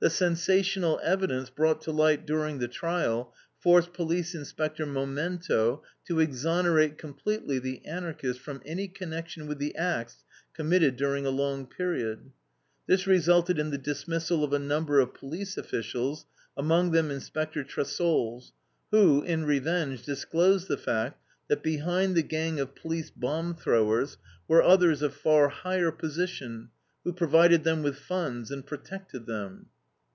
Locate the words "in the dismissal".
13.60-14.42